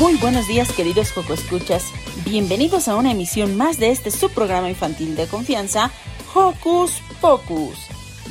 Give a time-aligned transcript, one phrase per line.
[0.00, 1.84] Muy buenos días queridos Joco Escuchas,
[2.24, 5.90] bienvenidos a una emisión más de este subprograma infantil de confianza,
[6.32, 7.76] Hocus Pocus.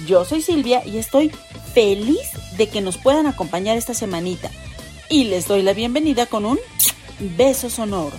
[0.08, 1.30] Yo soy Silvia y estoy
[1.76, 4.50] feliz de que nos puedan acompañar esta semanita
[5.12, 6.58] y les doy la bienvenida con un
[7.38, 8.18] beso sonoro.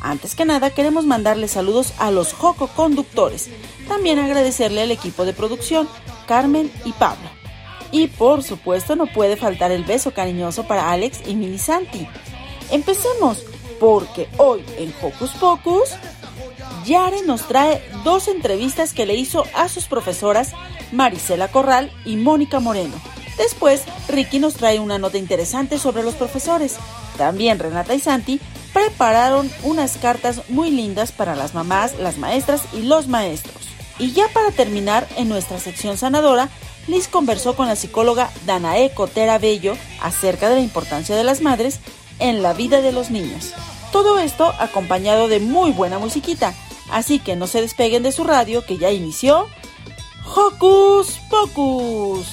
[0.00, 3.50] Antes que nada queremos mandarles saludos a los Joco conductores,
[3.86, 5.86] también agradecerle al equipo de producción,
[6.26, 7.28] Carmen y Pablo.
[7.92, 12.08] Y por supuesto no puede faltar el beso cariñoso para Alex y Mini Santi.
[12.70, 13.44] Empecemos,
[13.80, 15.90] porque hoy en Hocus Pocus,
[16.84, 20.52] Yare nos trae dos entrevistas que le hizo a sus profesoras
[20.92, 22.94] Marisela Corral y Mónica Moreno.
[23.36, 26.76] Después, Ricky nos trae una nota interesante sobre los profesores.
[27.16, 28.40] También Renata y Santi
[28.72, 33.56] prepararon unas cartas muy lindas para las mamás, las maestras y los maestros.
[33.98, 36.48] Y ya para terminar, en nuestra sección sanadora,
[36.86, 41.80] Liz conversó con la psicóloga Danae Cotera Bello acerca de la importancia de las madres
[42.18, 43.52] en la vida de los niños.
[43.92, 46.54] Todo esto acompañado de muy buena musiquita,
[46.90, 49.48] así que no se despeguen de su radio que ya inició
[50.24, 52.26] Hocus Pocus.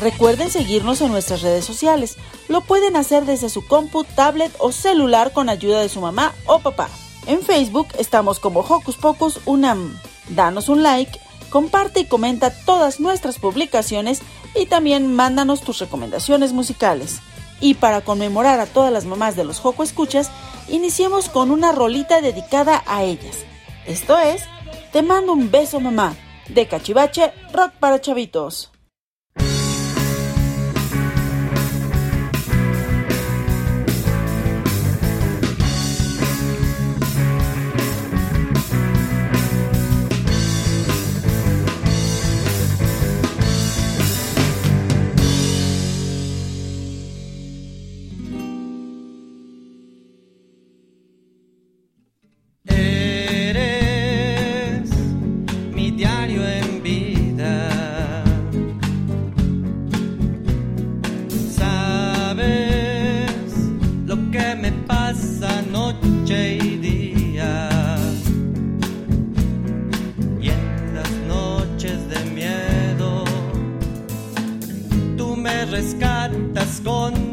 [0.00, 2.16] Recuerden seguirnos en nuestras redes sociales.
[2.48, 6.60] Lo pueden hacer desde su compu, tablet o celular con ayuda de su mamá o
[6.60, 6.88] papá.
[7.26, 9.98] En Facebook estamos como Hocus Pocus Unam.
[10.28, 11.18] Danos un like,
[11.50, 14.22] comparte y comenta todas nuestras publicaciones
[14.54, 17.20] y también mándanos tus recomendaciones musicales.
[17.60, 20.30] Y para conmemorar a todas las mamás de los Joco Escuchas,
[20.68, 23.38] iniciemos con una rolita dedicada a ellas.
[23.86, 24.44] Esto es
[24.92, 26.14] Te mando un beso mamá,
[26.48, 28.70] de Cachivache, Rock para Chavitos.
[76.86, 77.25] gone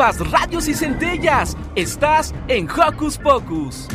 [0.00, 1.56] Chispas, radios y centellas.
[1.74, 3.86] Estás en Hocus Pocus.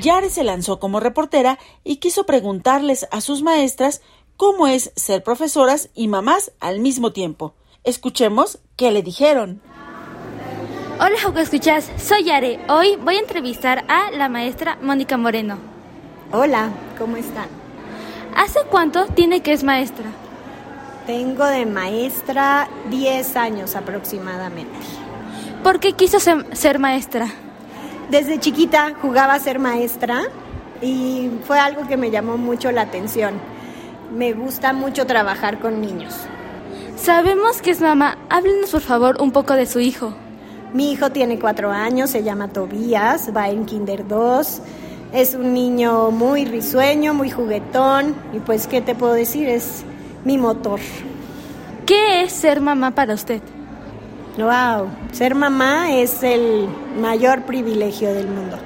[0.00, 4.00] Yare se lanzó como reportera y quiso preguntarles a sus maestras
[4.38, 7.54] cómo es ser profesoras y mamás al mismo tiempo.
[7.84, 9.60] Escuchemos qué le dijeron.
[11.00, 12.58] Hola, Joco Escuchas, soy Yare.
[12.70, 15.58] Hoy voy a entrevistar a la maestra Mónica Moreno.
[16.32, 17.48] Hola, ¿cómo están?
[18.34, 20.06] ¿Hace cuánto tiene que es maestra?
[21.06, 24.74] Tengo de maestra 10 años aproximadamente.
[25.62, 27.28] ¿Por qué quiso ser, maestra?
[28.10, 30.22] Desde chiquita jugaba a ser maestra
[30.82, 33.34] y fue algo que me llamó mucho la atención.
[34.12, 36.12] Me gusta mucho trabajar con niños.
[36.96, 38.18] Sabemos que es mamá.
[38.28, 40.12] Háblenos por favor un poco de su hijo.
[40.72, 44.60] Mi hijo tiene cuatro años, se llama Tobías, va en Kinder 2.
[45.12, 49.48] Es un niño muy risueño, muy juguetón y pues, ¿qué te puedo decir?
[49.48, 49.84] Es
[50.26, 50.80] mi motor.
[51.86, 53.40] ¿Qué es ser mamá para usted?
[54.36, 56.68] Wow, ser mamá es el
[57.00, 58.58] mayor privilegio del mundo.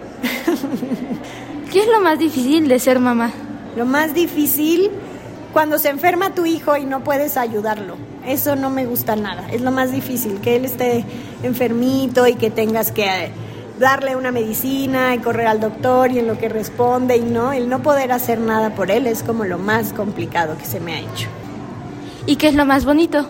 [1.70, 3.30] ¿Qué es lo más difícil de ser mamá?
[3.76, 4.90] Lo más difícil
[5.52, 7.96] cuando se enferma tu hijo y no puedes ayudarlo.
[8.26, 9.46] Eso no me gusta nada.
[9.52, 11.04] Es lo más difícil, que él esté
[11.42, 13.30] enfermito y que tengas que eh,
[13.78, 17.68] darle una medicina y correr al doctor y en lo que responde y no, el
[17.68, 21.00] no poder hacer nada por él es como lo más complicado que se me ha
[21.00, 21.28] hecho.
[22.26, 23.26] ¿Y qué es lo más bonito?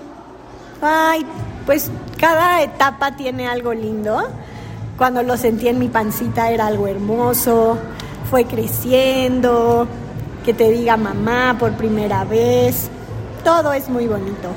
[0.83, 1.25] Ay,
[1.67, 4.29] pues cada etapa tiene algo lindo.
[4.97, 7.79] Cuando lo sentí en mi pancita era algo hermoso,
[8.29, 9.87] fue creciendo,
[10.45, 12.91] que te diga mamá por primera vez,
[13.45, 14.51] todo es muy bonito.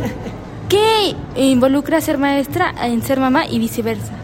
[0.68, 4.14] ¿Qué involucra ser maestra en ser mamá y viceversa?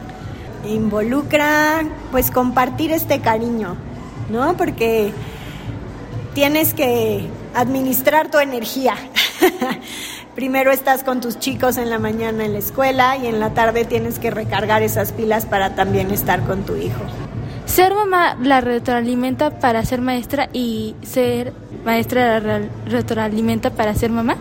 [0.66, 3.76] Involucra pues compartir este cariño,
[4.30, 4.56] ¿no?
[4.56, 5.12] Porque
[6.34, 8.94] tienes que administrar tu energía.
[10.34, 13.84] Primero estás con tus chicos en la mañana en la escuela y en la tarde
[13.84, 17.00] tienes que recargar esas pilas para también estar con tu hijo.
[17.66, 21.52] Ser mamá la retroalimenta para ser maestra y ser
[21.84, 24.36] maestra la retroalimenta para ser mamá.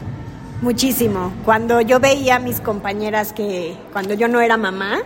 [0.62, 1.34] Muchísimo.
[1.46, 5.00] Cuando yo veía a mis compañeras que cuando yo no era mamá,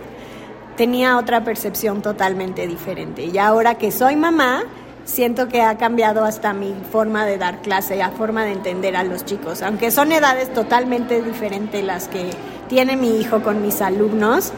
[0.76, 3.24] tenía otra percepción totalmente diferente.
[3.26, 4.64] Y ahora que soy mamá,
[5.04, 9.04] siento que ha cambiado hasta mi forma de dar clase, la forma de entender a
[9.04, 9.62] los chicos.
[9.62, 12.30] Aunque son edades totalmente diferentes las que
[12.68, 14.52] tiene mi hijo con mis alumnos,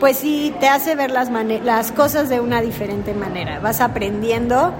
[0.00, 1.30] pues sí te hace ver las,
[1.64, 3.60] las cosas de una diferente manera.
[3.60, 4.72] Vas aprendiendo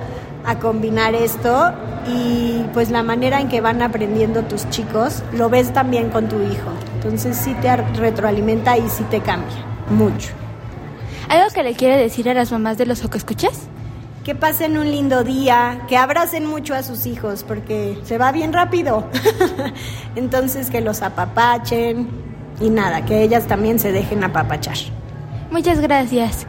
[0.44, 1.72] a combinar esto
[2.06, 6.36] y pues la manera en que van aprendiendo tus chicos lo ves también con tu
[6.36, 6.70] hijo.
[6.94, 10.30] Entonces sí te retroalimenta y sí te cambia mucho.
[11.28, 13.68] ¿Algo que le quiere decir a las mamás de los que escuchas?
[14.28, 18.52] Que pasen un lindo día, que abracen mucho a sus hijos, porque se va bien
[18.52, 19.08] rápido.
[20.16, 22.10] Entonces que los apapachen
[22.60, 24.76] y nada, que ellas también se dejen apapachar.
[25.50, 26.46] Muchas gracias.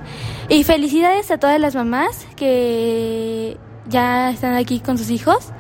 [0.50, 3.56] Y felicidades a todas las mamás que
[3.88, 5.54] ya están aquí con sus hijos,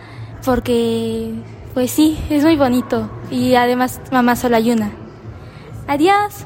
[0.43, 1.31] porque
[1.73, 3.09] pues sí, es muy bonito.
[3.31, 4.91] Y además mamá solo hay una.
[5.87, 6.45] Adiós.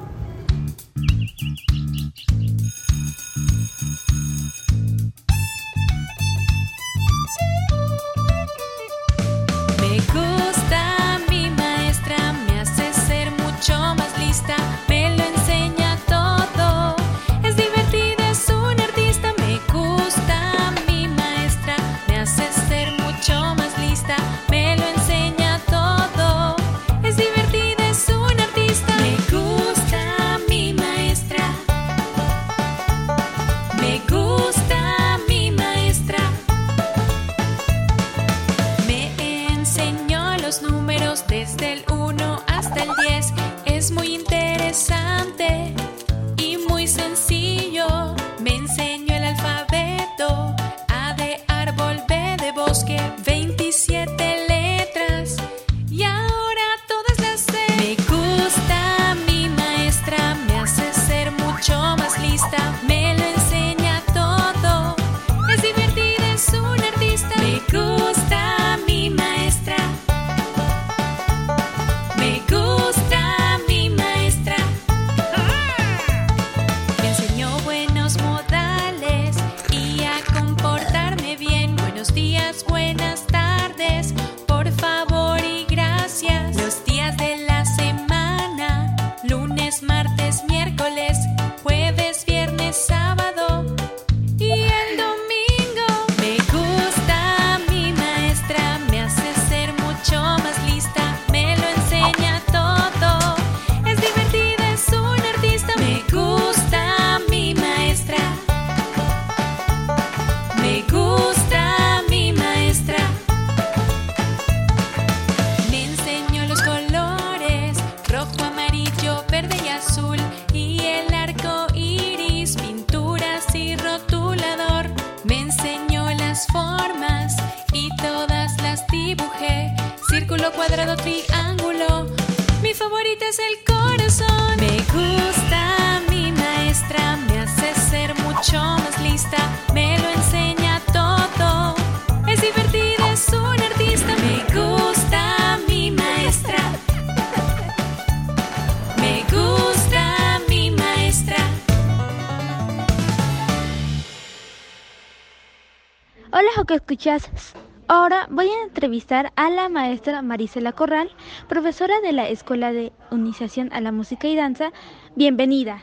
[157.90, 161.10] Ahora voy a entrevistar a la maestra Marisela Corral,
[161.50, 164.72] profesora de la Escuela de Iniciación a la Música y Danza.
[165.16, 165.82] Bienvenida.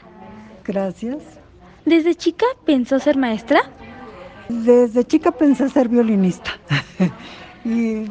[0.65, 1.23] Gracias.
[1.85, 3.61] ¿Desde chica pensó ser maestra?
[4.49, 6.53] Desde chica pensé ser violinista
[7.67, 8.07] y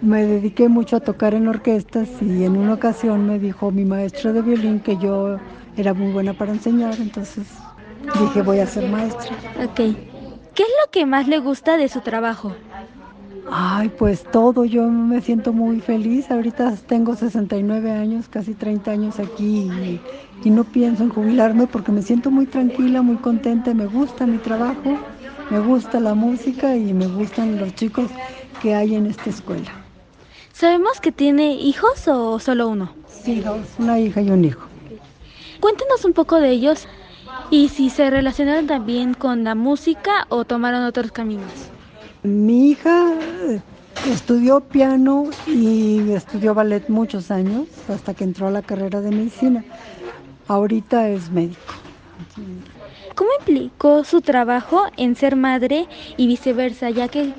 [0.00, 4.32] me dediqué mucho a tocar en orquestas y en una ocasión me dijo mi maestro
[4.32, 5.38] de violín que yo
[5.76, 7.46] era muy buena para enseñar, entonces
[8.18, 9.36] dije voy a ser maestra.
[9.62, 10.05] Ok.
[10.56, 12.56] ¿Qué es lo que más le gusta de su trabajo?
[13.50, 16.30] Ay, pues todo, yo me siento muy feliz.
[16.30, 20.00] Ahorita tengo 69 años, casi 30 años aquí y,
[20.42, 24.38] y no pienso en jubilarme porque me siento muy tranquila, muy contenta, me gusta mi
[24.38, 24.98] trabajo,
[25.50, 28.10] me gusta la música y me gustan los chicos
[28.62, 29.70] que hay en esta escuela.
[30.54, 32.94] ¿Sabemos que tiene hijos o solo uno?
[33.08, 34.66] Sí, dos, una hija y un hijo.
[35.60, 36.88] Cuéntenos un poco de ellos
[37.50, 41.50] y si se relacionaron también con la música o tomaron otros caminos.
[42.22, 43.14] Mi hija
[43.48, 43.60] eh,
[44.10, 49.64] estudió piano y estudió ballet muchos años hasta que entró a la carrera de medicina.
[50.48, 51.60] Ahorita es médico.
[53.14, 55.86] ¿Cómo implicó su trabajo en ser madre
[56.16, 57.32] y viceversa, ya que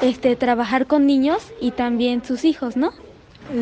[0.00, 2.92] este trabajar con niños y también sus hijos, ¿no?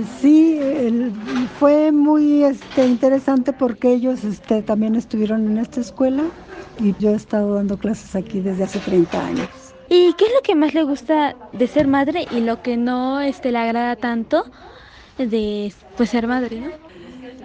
[0.07, 6.33] Sí, el- fue muy este, interesante porque ellos este, también estuvieron en esta escuela
[6.79, 9.75] y yo he estado dando clases aquí desde hace 30 años.
[9.88, 13.21] ¿Y qué es lo que más le gusta de ser madre y lo que no
[13.21, 14.45] este, le agrada tanto
[15.19, 16.73] de pues, ser madre, ¿no?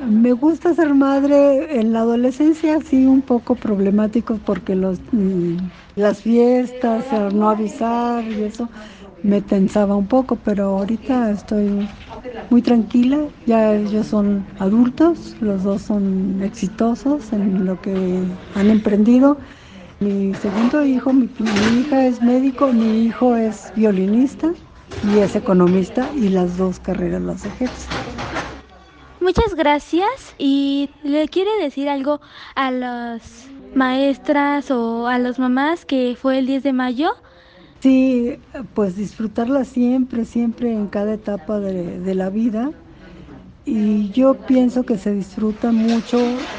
[0.02, 6.22] Me gusta ser madre en la adolescencia, sí, un poco problemático porque los, mm, las
[6.22, 8.70] fiestas, no avisar y eso
[9.24, 11.88] me tensaba un poco, pero ahorita estoy
[12.50, 17.92] muy tranquila, ya ellos son adultos, los dos son exitosos en lo que
[18.56, 19.38] han emprendido.
[20.00, 21.30] Mi segundo hijo, mi,
[21.80, 24.52] hija es médico, mi hijo es violinista
[25.14, 27.88] y es economista y las dos carreras las ejerce.
[29.20, 32.22] Muchas gracias y le quiere decir algo
[32.56, 37.12] a las maestras o a las mamás que fue el 10 de mayo.
[37.82, 38.42] Sí,
[38.74, 42.74] pues disfrutarla siempre, siempre en cada etapa de, la vida.
[43.66, 46.52] Y yo pienso que se disfruta mucho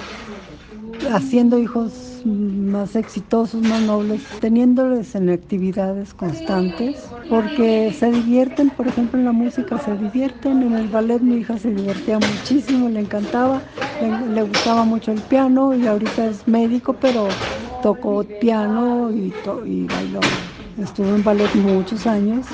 [1.09, 9.19] haciendo hijos más exitosos, más nobles, teniéndoles en actividades constantes, porque se divierten, por ejemplo,
[9.19, 13.63] en la música se divierten, en el ballet mi hija se divertía muchísimo, le encantaba,
[13.99, 17.39] le, le gustaba mucho el piano y ahorita es médico, pero
[17.81, 20.50] tocó piano y, to- y bailó.
[20.81, 22.47] Estuvo en ballet muchos años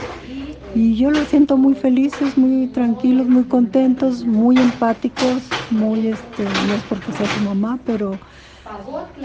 [0.74, 6.74] y yo los siento muy felices, muy tranquilos, muy contentos, muy empáticos, muy, este, no
[6.74, 8.18] es porque sea su mamá, pero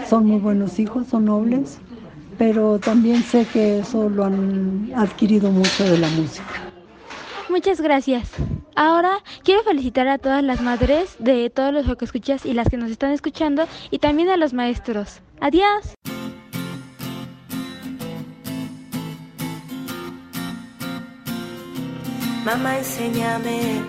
[0.08, 1.78] son muy buenos hijos, son nobles,
[2.38, 6.72] pero también sé que eso lo han adquirido mucho de la música.
[7.48, 8.30] Muchas gracias.
[8.76, 12.78] Ahora quiero felicitar a todas las madres de todos los que escuchas y las que
[12.78, 15.20] nos están escuchando y también a los maestros.
[15.40, 15.94] Adiós.
[22.44, 23.84] Mamá, enséñame,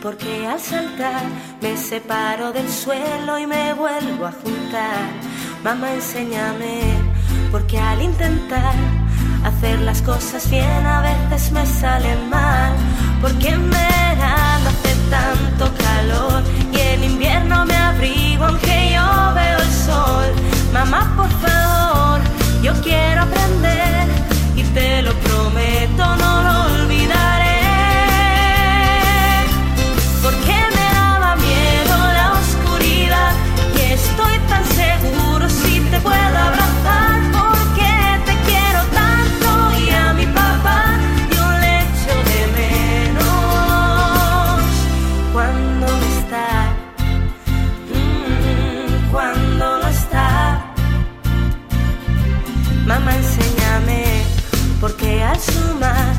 [0.00, 1.22] porque al saltar
[1.60, 5.10] me separo del suelo y me vuelvo a juntar.
[5.64, 6.82] Mamá, enséñame,
[7.50, 8.74] porque al intentar
[9.44, 12.72] hacer las cosas bien a veces me salen mal.
[13.20, 19.72] Porque en verano hace tanto calor y en invierno me abrigo aunque yo veo el
[19.72, 20.28] sol.
[20.72, 22.20] Mamá, por favor,
[22.62, 24.08] yo quiero aprender
[24.54, 26.16] y te lo prometo,
[55.38, 56.14] sumar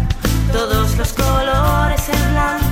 [0.51, 2.66] todos los colores el blanco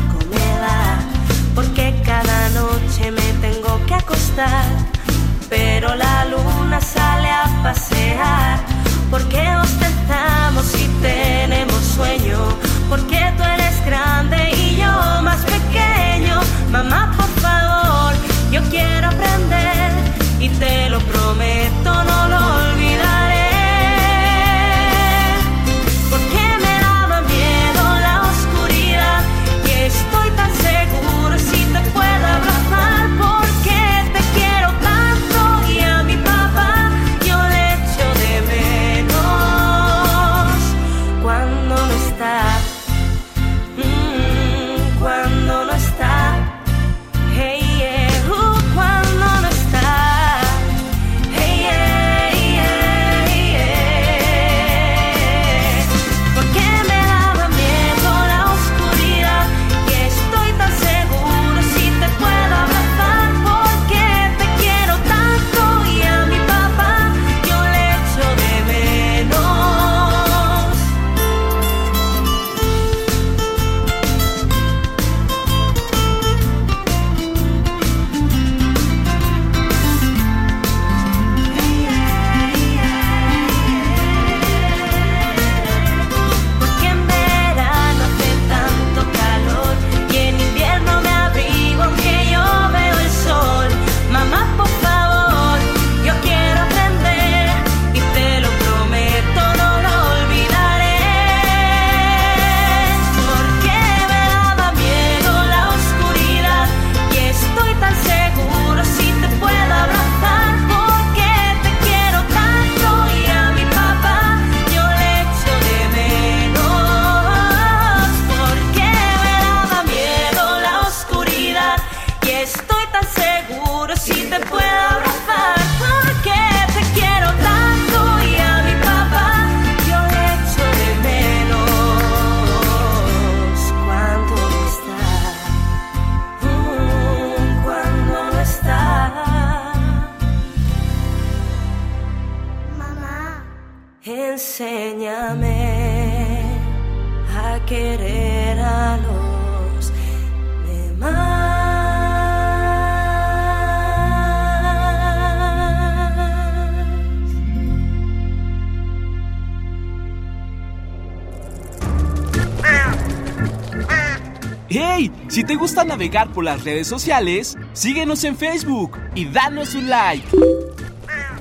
[165.76, 170.26] gusta navegar por las redes sociales, síguenos en Facebook y danos un like.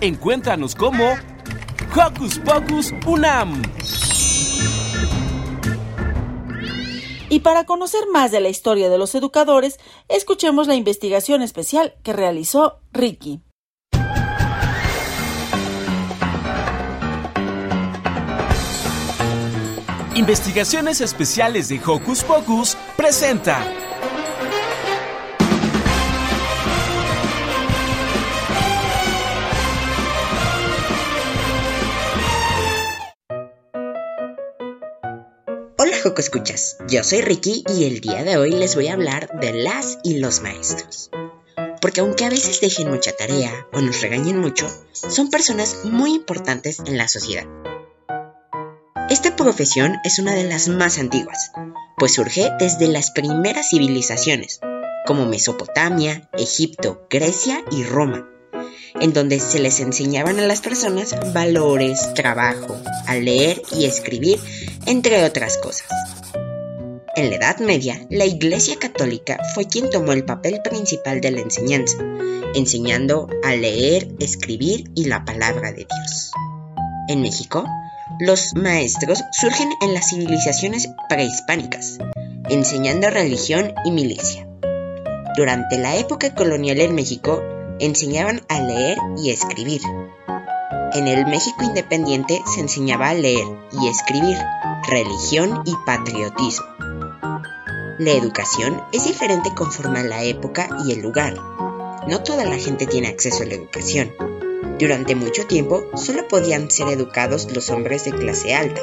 [0.00, 1.04] Encuéntranos como
[1.94, 3.62] Hocus Pocus Unam.
[7.28, 12.12] Y para conocer más de la historia de los educadores, escuchemos la investigación especial que
[12.12, 13.40] realizó Ricky.
[20.16, 23.83] Investigaciones Especiales de Hocus Pocus presenta.
[36.04, 39.54] Joco Escuchas, yo soy Ricky y el día de hoy les voy a hablar de
[39.54, 41.08] las y los maestros.
[41.80, 46.82] Porque aunque a veces dejen mucha tarea o nos regañen mucho, son personas muy importantes
[46.84, 47.46] en la sociedad.
[49.08, 51.52] Esta profesión es una de las más antiguas,
[51.96, 54.60] pues surge desde las primeras civilizaciones,
[55.06, 58.28] como Mesopotamia, Egipto, Grecia y Roma,
[59.00, 62.76] en donde se les enseñaban a las personas valores, trabajo,
[63.06, 64.38] a leer y escribir,
[64.86, 65.86] entre otras cosas.
[67.16, 71.40] En la Edad Media, la Iglesia Católica fue quien tomó el papel principal de la
[71.40, 71.96] enseñanza,
[72.54, 76.32] enseñando a leer, escribir y la palabra de Dios.
[77.08, 77.64] En México,
[78.18, 81.98] los maestros surgen en las civilizaciones prehispánicas,
[82.48, 84.48] enseñando religión y milicia.
[85.36, 87.42] Durante la época colonial en México,
[87.80, 89.80] enseñaban a leer y escribir.
[90.92, 94.38] En el México independiente se enseñaba a leer y escribir,
[94.86, 96.66] religión y patriotismo.
[97.98, 101.34] La educación es diferente conforme a la época y el lugar.
[102.08, 104.12] No toda la gente tiene acceso a la educación.
[104.78, 108.80] Durante mucho tiempo solo podían ser educados los hombres de clase alta.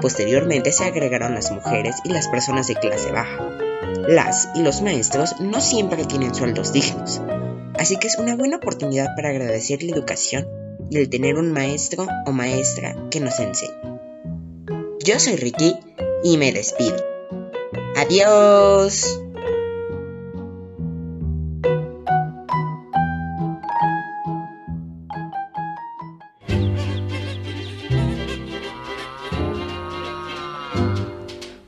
[0.00, 3.63] Posteriormente se agregaron las mujeres y las personas de clase baja.
[4.08, 7.22] Las y los maestros no siempre tienen sueldos dignos,
[7.78, 10.46] así que es una buena oportunidad para agradecer la educación
[10.90, 13.72] y el tener un maestro o maestra que nos enseñe.
[15.02, 15.76] Yo soy Ricky
[16.22, 16.96] y me despido.
[17.96, 19.23] Adiós.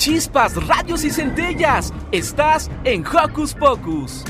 [0.00, 1.92] Chispas, radios y centellas.
[2.10, 4.24] Estás en Hocus Pocus.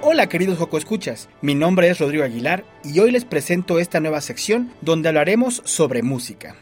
[0.00, 4.20] Hola queridos Joco Escuchas, mi nombre es Rodrigo Aguilar y hoy les presento esta nueva
[4.20, 6.56] sección donde hablaremos sobre música.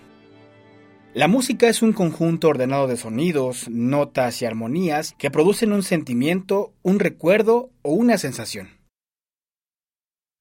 [1.12, 6.72] La música es un conjunto ordenado de sonidos, notas y armonías que producen un sentimiento,
[6.82, 8.79] un recuerdo o una sensación.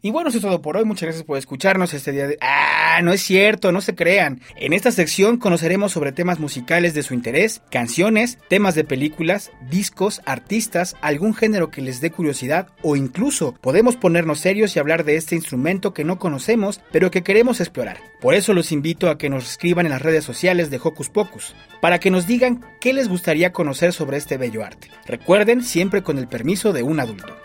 [0.02, 0.86] Y bueno, eso es todo por hoy.
[0.86, 2.38] Muchas gracias por escucharnos este día de...
[2.40, 4.40] Ah, no es cierto, no se crean.
[4.56, 10.22] En esta sección conoceremos sobre temas musicales de su interés, canciones, temas de películas, discos,
[10.26, 15.18] artistas, algún género que les dé curiosidad o incluso podemos ponernos serios y hablar de
[15.18, 17.98] este instrumento que no conocemos pero que queremos explorar.
[18.22, 21.56] Por eso los invito a que nos escriban en las redes sociales de Hocus Pocus,
[21.82, 24.90] para que nos digan qué les gustaría conocer sobre este bello arte.
[25.06, 27.36] Recuerden siempre con el permiso de un adulto.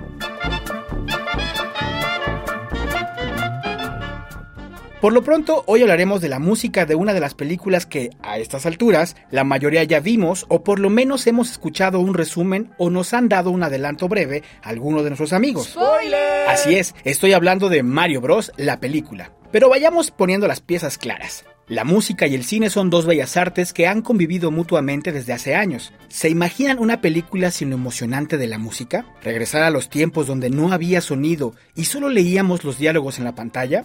[5.04, 8.38] Por lo pronto, hoy hablaremos de la música de una de las películas que, a
[8.38, 12.88] estas alturas, la mayoría ya vimos o por lo menos hemos escuchado un resumen o
[12.88, 15.72] nos han dado un adelanto breve a alguno de nuestros amigos.
[15.72, 16.48] ¡Spoiler!
[16.48, 19.30] Así es, estoy hablando de Mario Bros, la película.
[19.52, 21.44] Pero vayamos poniendo las piezas claras.
[21.68, 25.54] La música y el cine son dos bellas artes que han convivido mutuamente desde hace
[25.54, 25.92] años.
[26.08, 29.04] ¿Se imaginan una película sin lo emocionante de la música?
[29.22, 33.34] ¿Regresar a los tiempos donde no había sonido y solo leíamos los diálogos en la
[33.34, 33.84] pantalla?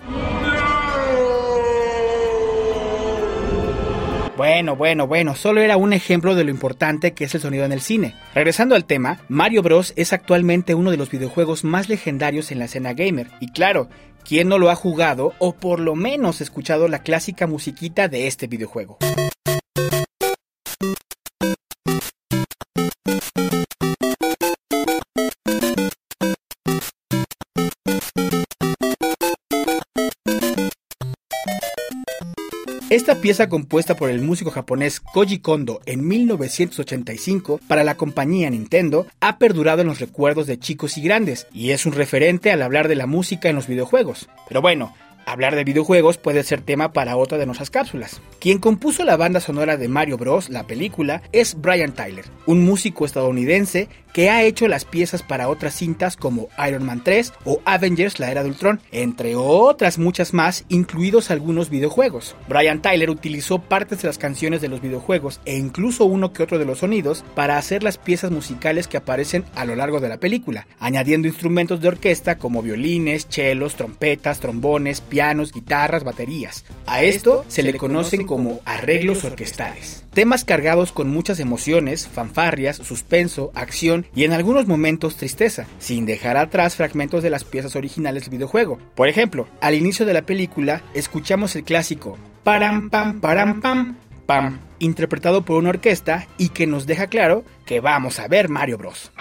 [4.39, 7.73] Bueno, bueno, bueno, solo era un ejemplo de lo importante que es el sonido en
[7.73, 8.15] el cine.
[8.33, 12.65] Regresando al tema, Mario Bros es actualmente uno de los videojuegos más legendarios en la
[12.65, 13.27] escena gamer.
[13.41, 13.89] Y claro,
[14.23, 18.47] ¿quién no lo ha jugado o por lo menos escuchado la clásica musiquita de este
[18.47, 18.99] videojuego?
[33.09, 39.07] Esta pieza compuesta por el músico japonés Koji Kondo en 1985 para la compañía Nintendo
[39.19, 42.87] ha perdurado en los recuerdos de chicos y grandes y es un referente al hablar
[42.87, 44.29] de la música en los videojuegos.
[44.47, 44.93] Pero bueno,
[45.29, 48.19] Hablar de videojuegos puede ser tema para otra de nuestras cápsulas.
[48.39, 53.05] Quien compuso la banda sonora de Mario Bros, la película, es Brian Tyler, un músico
[53.05, 58.19] estadounidense que ha hecho las piezas para otras cintas como Iron Man 3 o Avengers
[58.19, 62.35] la Era de Ultron, entre otras muchas más, incluidos algunos videojuegos.
[62.47, 66.59] Brian Tyler utilizó partes de las canciones de los videojuegos e incluso uno que otro
[66.59, 70.17] de los sonidos para hacer las piezas musicales que aparecen a lo largo de la
[70.17, 76.65] película, añadiendo instrumentos de orquesta como violines, chelos, trompetas, trombones, pianos, guitarras, baterías.
[76.85, 80.03] A esto se le conocen como arreglos orquestales.
[80.13, 86.37] Temas cargados con muchas emociones, fanfarrias, suspenso, acción y en algunos momentos tristeza, sin dejar
[86.37, 88.79] atrás fragmentos de las piezas originales del videojuego.
[88.95, 93.95] Por ejemplo, al inicio de la película escuchamos el clásico param pam param pam
[94.25, 98.77] pam, interpretado por una orquesta y que nos deja claro que vamos a ver Mario
[98.77, 99.11] Bros.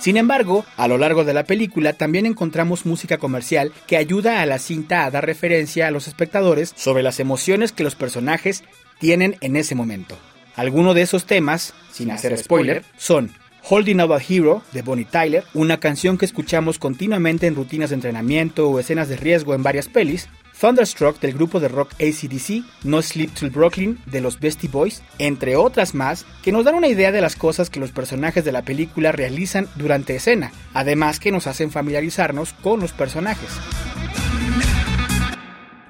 [0.00, 4.46] Sin embargo, a lo largo de la película también encontramos música comercial que ayuda a
[4.46, 8.64] la cinta a dar referencia a los espectadores sobre las emociones que los personajes
[8.98, 10.16] tienen en ese momento.
[10.56, 13.30] Algunos de esos temas, sin hacer spoiler, son
[13.68, 17.96] Holding Out a Hero de Bonnie Tyler, una canción que escuchamos continuamente en rutinas de
[17.96, 20.28] entrenamiento o escenas de riesgo en varias pelis,
[20.60, 25.56] Thunderstruck del grupo de rock ACDC, No Sleep Till Brooklyn de los Beastie Boys, entre
[25.56, 28.60] otras más, que nos dan una idea de las cosas que los personajes de la
[28.60, 33.48] película realizan durante escena, además que nos hacen familiarizarnos con los personajes.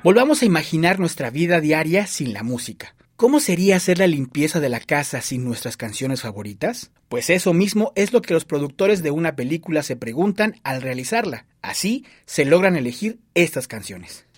[0.04, 2.94] Volvamos a imaginar nuestra vida diaria sin la música.
[3.16, 6.90] ¿Cómo sería hacer la limpieza de la casa sin nuestras canciones favoritas?
[7.10, 11.44] Pues eso mismo es lo que los productores de una película se preguntan al realizarla.
[11.60, 14.24] Así se logran elegir estas canciones.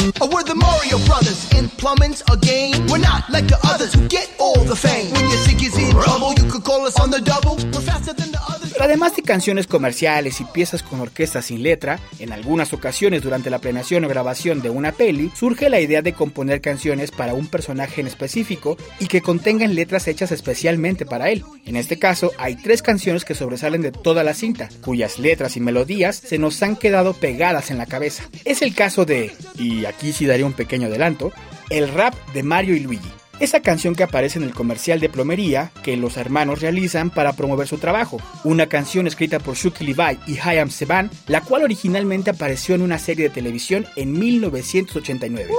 [0.00, 2.86] We're the Mario Brothers in plumbing's a game.
[2.86, 5.12] We're not like the others who get all the fame.
[5.12, 7.56] When you think is in trouble, you could call us on the double.
[7.56, 8.72] We're faster than the others.
[8.72, 13.50] Pero además de canciones comerciales y piezas con orquesta sin letra, en algunas ocasiones durante
[13.50, 17.48] la planeación o grabación de una peli, surge la idea de componer canciones para un
[17.48, 21.44] personaje en específico y que contengan letras hechas especialmente para él.
[21.66, 25.60] En este caso, hay tres canciones que sobresalen de toda la cinta, cuyas letras y
[25.60, 28.24] melodías se nos han quedado pegadas en la cabeza.
[28.46, 31.32] Es el caso de, y aquí sí daría un pequeño adelanto,
[31.68, 33.10] el rap de Mario y Luigi.
[33.40, 37.66] Esa canción que aparece en el comercial de plomería que los hermanos realizan para promover
[37.66, 38.20] su trabajo.
[38.44, 42.98] Una canción escrita por Shuki Levi y Hayam Seban, la cual originalmente apareció en una
[42.98, 45.50] serie de televisión en 1989.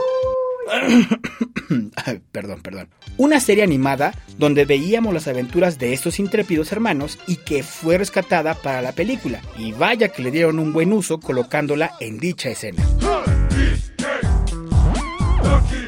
[2.32, 2.90] perdón, perdón.
[3.18, 8.54] Una serie animada donde veíamos las aventuras de estos intrépidos hermanos y que fue rescatada
[8.54, 9.42] para la película.
[9.58, 12.84] Y vaya que le dieron un buen uso colocándola en dicha escena.
[15.44, 15.81] Lucky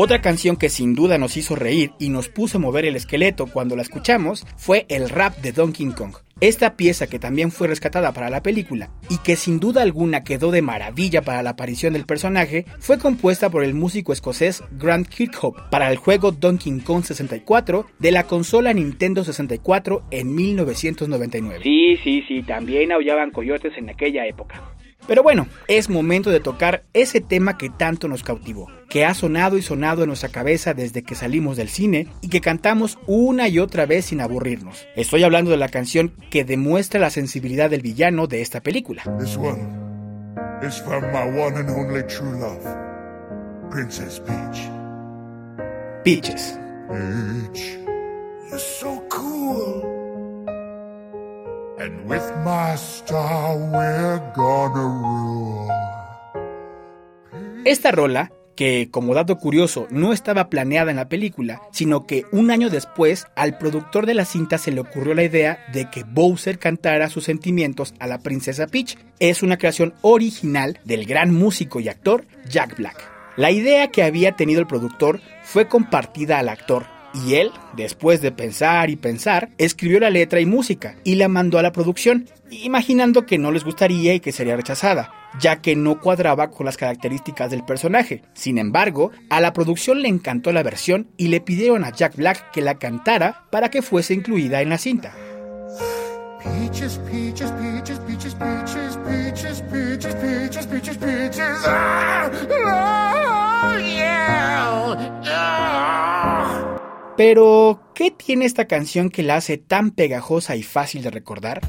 [0.00, 3.48] Otra canción que sin duda nos hizo reír y nos puso a mover el esqueleto
[3.48, 6.14] cuando la escuchamos fue el rap de Donkey Kong.
[6.40, 10.52] Esta pieza que también fue rescatada para la película y que sin duda alguna quedó
[10.52, 15.62] de maravilla para la aparición del personaje fue compuesta por el músico escocés Grant Kirkhope
[15.68, 21.64] para el juego Donkey Kong 64 de la consola Nintendo 64 en 1999.
[21.64, 24.62] Sí, sí, sí, también aullaban coyotes en aquella época.
[25.08, 29.56] Pero bueno, es momento de tocar ese tema que tanto nos cautivó, que ha sonado
[29.56, 33.58] y sonado en nuestra cabeza desde que salimos del cine y que cantamos una y
[33.58, 34.86] otra vez sin aburrirnos.
[34.96, 39.02] Estoy hablando de la canción que demuestra la sensibilidad del villano de esta película.
[39.18, 39.60] This one
[40.62, 42.62] is from my one and only true love,
[43.70, 44.68] Princess Peach.
[46.04, 46.58] Peaches.
[46.90, 47.78] Peach,
[48.50, 49.97] you're so cool.
[51.80, 55.68] And with my star we're gonna rule.
[57.64, 62.50] Esta rola, que como dato curioso no estaba planeada en la película, sino que un
[62.50, 66.58] año después al productor de la cinta se le ocurrió la idea de que Bowser
[66.58, 68.98] cantara sus sentimientos a la princesa Peach.
[69.20, 72.96] Es una creación original del gran músico y actor Jack Black.
[73.36, 78.32] La idea que había tenido el productor fue compartida al actor y él, después de
[78.32, 83.26] pensar y pensar, escribió la letra y música y la mandó a la producción, imaginando
[83.26, 87.50] que no les gustaría y que sería rechazada, ya que no cuadraba con las características
[87.50, 88.22] del personaje.
[88.34, 92.50] Sin embargo, a la producción le encantó la versión y le pidieron a Jack Black
[92.52, 95.14] que la cantara para que fuese incluida en la cinta.
[96.42, 101.58] Peaches, peaches, peaches, peaches, peaches, peaches, peaches, peaches, peaches, peaches.
[101.66, 102.30] Ah,
[103.74, 104.28] oh, yeah.
[107.18, 111.60] Pero, ¿qué tiene esta canción que la hace tan pegajosa y fácil de recordar?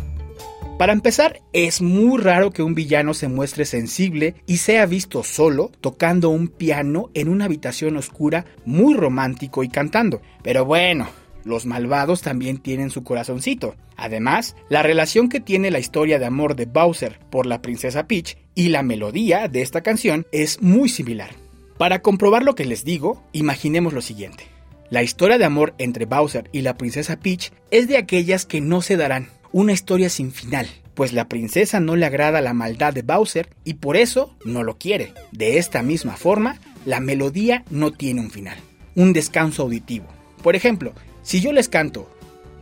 [0.77, 5.71] Para empezar, es muy raro que un villano se muestre sensible y sea visto solo
[5.81, 10.21] tocando un piano en una habitación oscura muy romántico y cantando.
[10.43, 11.09] Pero bueno,
[11.43, 13.75] los malvados también tienen su corazoncito.
[13.97, 18.37] Además, la relación que tiene la historia de amor de Bowser por la princesa Peach
[18.53, 21.31] y la melodía de esta canción es muy similar.
[21.79, 24.48] Para comprobar lo que les digo, imaginemos lo siguiente.
[24.89, 28.81] La historia de amor entre Bowser y la princesa Peach es de aquellas que no
[28.81, 33.03] se darán, una historia sin final, pues la princesa no le agrada la maldad de
[33.03, 35.13] Bowser y por eso no lo quiere.
[35.31, 38.57] De esta misma forma, la melodía no tiene un final,
[38.95, 40.07] un descanso auditivo.
[40.41, 42.09] Por ejemplo, si yo les canto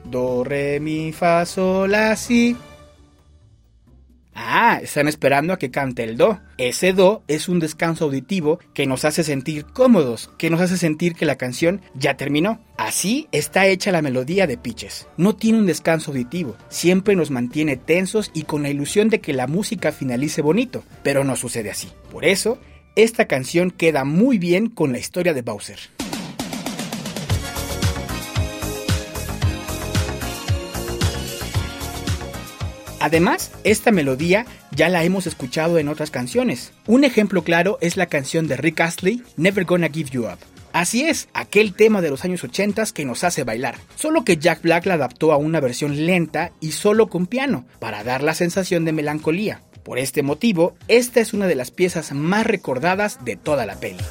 [0.03, 2.57] Do, Re, Mi, Fa, Sol, La, Si,
[4.39, 6.39] Ah, están esperando a que cante el do.
[6.59, 11.15] Ese do es un descanso auditivo que nos hace sentir cómodos, que nos hace sentir
[11.15, 12.59] que la canción ya terminó.
[12.77, 15.07] Así está hecha la melodía de Pitches.
[15.17, 19.33] No tiene un descanso auditivo, siempre nos mantiene tensos y con la ilusión de que
[19.33, 21.89] la música finalice bonito, pero no sucede así.
[22.11, 22.59] Por eso,
[22.95, 25.79] esta canción queda muy bien con la historia de Bowser.
[33.07, 36.73] Además, esta melodía ya la hemos escuchado en otras canciones.
[36.87, 40.39] Un ejemplo claro es la canción de Rick Astley, Never Gonna Give You Up.
[40.73, 44.61] Así es, aquel tema de los años 80 que nos hace bailar, solo que Jack
[44.61, 48.83] Black la adaptó a una versión lenta y solo con piano, para dar la sensación
[48.83, 49.61] de melancolía.
[49.83, 54.03] Por este motivo, esta es una de las piezas más recordadas de toda la peli.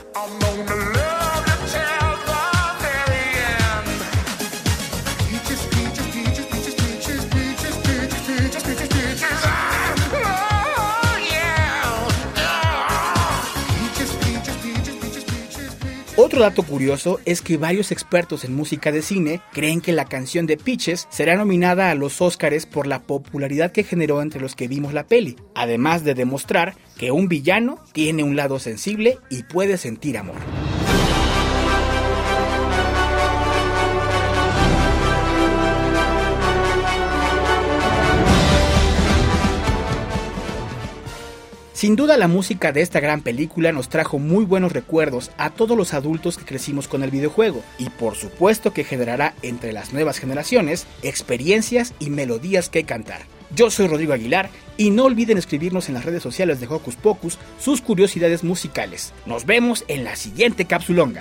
[16.27, 20.45] Otro dato curioso es que varios expertos en música de cine creen que la canción
[20.47, 24.67] de Peaches será nominada a los Oscars por la popularidad que generó entre los que
[24.67, 29.79] vimos la peli, además de demostrar que un villano tiene un lado sensible y puede
[29.79, 30.35] sentir amor.
[41.77, 45.77] Sin duda la música de esta gran película nos trajo muy buenos recuerdos a todos
[45.77, 50.17] los adultos que crecimos con el videojuego y por supuesto que generará entre las nuevas
[50.17, 53.27] generaciones experiencias y melodías que cantar.
[53.55, 57.37] Yo soy Rodrigo Aguilar y no olviden escribirnos en las redes sociales de Hocus Pocus
[57.61, 59.13] sus curiosidades musicales.
[59.27, 61.21] Nos vemos en la siguiente capsulonga.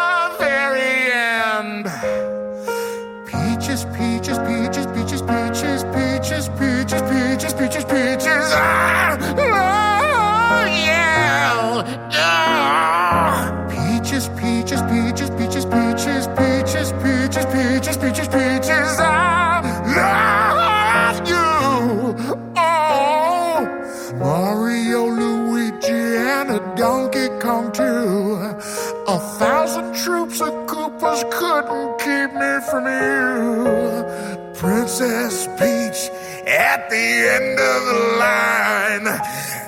[32.71, 34.53] from you.
[34.55, 36.09] Princess Peach
[36.47, 39.07] at the end of the line.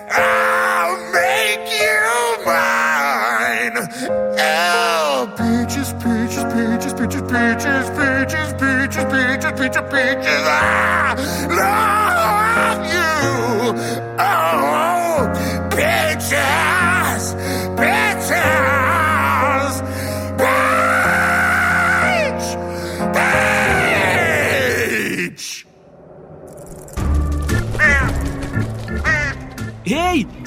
[0.09, 3.75] I'll make you mine.
[4.39, 10.43] Oh, peaches, peaches, peaches, peaches, peaches, peaches, peaches, peaches, peaches, peaches.
[10.47, 10.92] I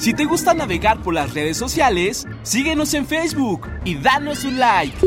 [0.07, 4.97] Si te gusta navegar por las redes sociales, síguenos en Facebook y danos un like.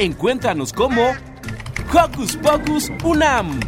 [0.00, 1.12] Encuéntranos como
[1.92, 3.60] Hocus Pocus Unam.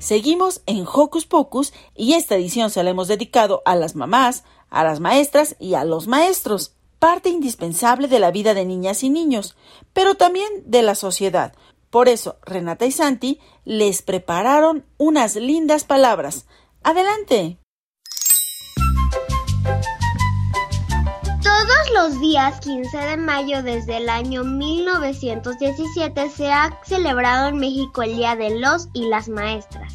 [0.00, 4.82] Seguimos en Hocus Pocus y esta edición se la hemos dedicado a las mamás, a
[4.82, 9.56] las maestras y a los maestros, parte indispensable de la vida de niñas y niños,
[9.92, 11.54] pero también de la sociedad.
[11.90, 16.46] Por eso, Renata y Santi les prepararon unas lindas palabras.
[16.84, 17.58] Adelante.
[21.42, 28.02] Todos los días 15 de mayo desde el año 1917 se ha celebrado en México
[28.02, 29.89] el Día de los y las Maestras.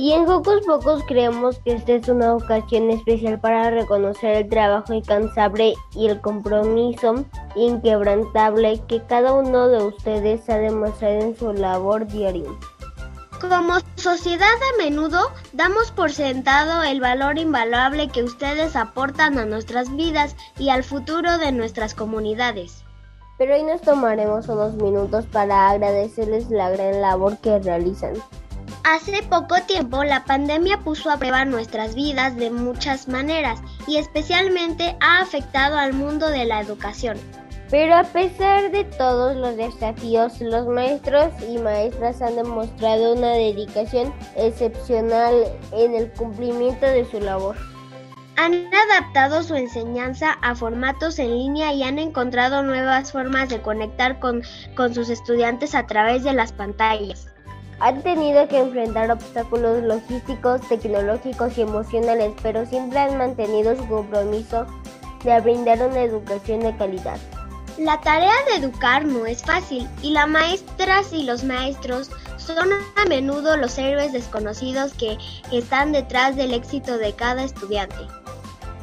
[0.00, 4.94] Y en Hocus Pocus creemos que esta es una ocasión especial para reconocer el trabajo
[4.94, 12.06] incansable y el compromiso inquebrantable que cada uno de ustedes ha demostrado en su labor
[12.06, 12.48] diaria.
[13.42, 15.20] Como sociedad a menudo
[15.52, 21.36] damos por sentado el valor invaluable que ustedes aportan a nuestras vidas y al futuro
[21.36, 22.84] de nuestras comunidades.
[23.36, 28.14] Pero hoy nos tomaremos unos minutos para agradecerles la gran labor que realizan.
[28.84, 34.96] Hace poco tiempo la pandemia puso a prueba nuestras vidas de muchas maneras y especialmente
[35.00, 37.18] ha afectado al mundo de la educación.
[37.70, 44.12] Pero a pesar de todos los desafíos, los maestros y maestras han demostrado una dedicación
[44.34, 45.34] excepcional
[45.72, 47.56] en el cumplimiento de su labor.
[48.36, 54.18] Han adaptado su enseñanza a formatos en línea y han encontrado nuevas formas de conectar
[54.18, 54.42] con,
[54.74, 57.30] con sus estudiantes a través de las pantallas.
[57.80, 64.66] Han tenido que enfrentar obstáculos logísticos, tecnológicos y emocionales, pero siempre han mantenido su compromiso
[65.24, 67.18] de brindar una educación de calidad.
[67.78, 73.04] La tarea de educar no es fácil y las maestras y los maestros son a
[73.06, 75.16] menudo los héroes desconocidos que
[75.50, 77.96] están detrás del éxito de cada estudiante.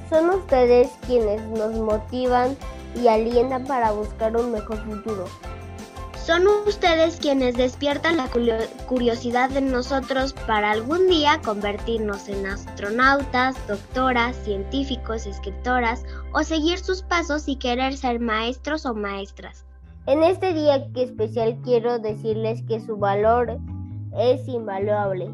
[0.10, 2.58] Son ustedes quienes nos motivan
[2.95, 5.26] y alientan para buscar un mejor futuro.
[6.28, 8.28] Son ustedes quienes despiertan la
[8.86, 16.03] curiosidad de nosotros para algún día convertirnos en astronautas, doctoras, científicos, escritoras
[16.34, 19.63] o seguir sus pasos y querer ser maestros o maestras.
[20.05, 23.57] En este día que especial quiero decirles que su valor
[24.13, 25.32] es invaluable.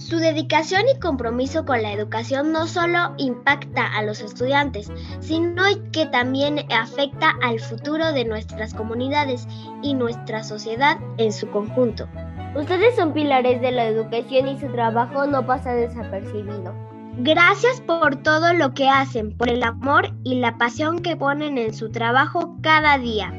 [0.00, 4.90] Su dedicación y compromiso con la educación no solo impacta a los estudiantes,
[5.20, 9.46] sino que también afecta al futuro de nuestras comunidades
[9.82, 12.08] y nuestra sociedad en su conjunto.
[12.56, 16.74] Ustedes son pilares de la educación y su trabajo no pasa desapercibido.
[17.18, 21.74] Gracias por todo lo que hacen, por el amor y la pasión que ponen en
[21.74, 23.34] su trabajo cada día.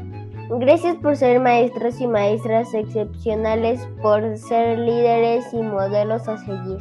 [0.60, 6.78] Gracias por ser maestros y maestras excepcionales, por ser líderes y modelos a seguir.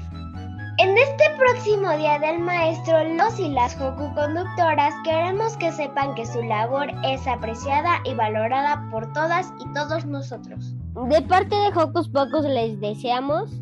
[0.78, 6.26] En este próximo Día del Maestro, los y las Joku Conductoras queremos que sepan que
[6.26, 10.74] su labor es apreciada y valorada por todas y todos nosotros.
[11.08, 13.52] De parte de Hocus Pocus les deseamos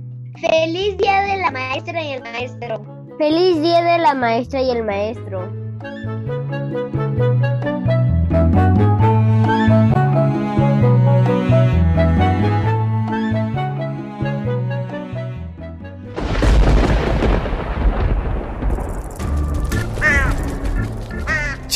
[0.40, 2.80] ¡Feliz Día de la Maestra y el Maestro!
[3.18, 5.52] ¡Feliz Día de la Maestra y el Maestro!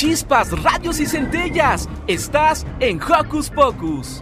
[0.03, 1.89] chispas, radios y centellas.
[2.09, 4.19] Estás en Hocus Pocus.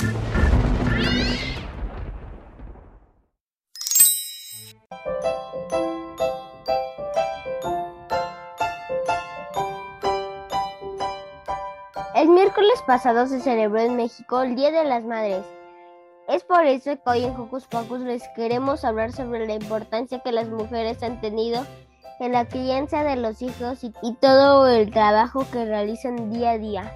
[12.14, 15.46] El miércoles pasado se celebró en México el Día de las Madres.
[16.28, 20.30] Es por eso que hoy en Hocus Pocus les queremos hablar sobre la importancia que
[20.30, 21.64] las mujeres han tenido
[22.20, 26.58] en la crianza de los hijos y, y todo el trabajo que realizan día a
[26.58, 26.92] día.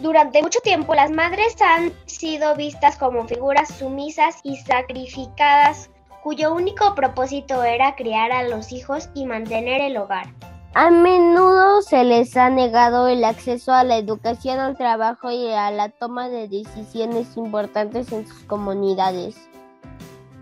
[0.00, 5.90] Durante mucho tiempo las madres han sido vistas como figuras sumisas y sacrificadas
[6.22, 10.26] cuyo único propósito era criar a los hijos y mantener el hogar.
[10.72, 15.70] A menudo se les ha negado el acceso a la educación, al trabajo y a
[15.70, 19.36] la toma de decisiones importantes en sus comunidades.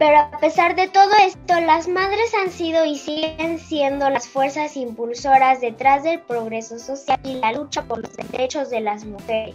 [0.02, 4.76] Pero a pesar de todo esto, las madres han sido y siguen siendo las fuerzas
[4.76, 9.54] impulsoras detrás del progreso social y la lucha por los derechos de las mujeres.